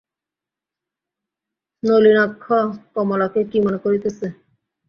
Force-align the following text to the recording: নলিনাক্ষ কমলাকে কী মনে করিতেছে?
নলিনাক্ষ 1.83 2.45
কমলাকে 2.93 3.41
কী 3.51 3.57
মনে 3.65 3.79
করিতেছে? 3.83 4.25